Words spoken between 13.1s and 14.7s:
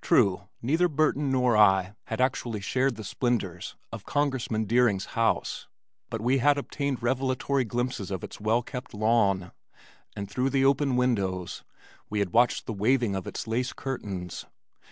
of its lace curtains.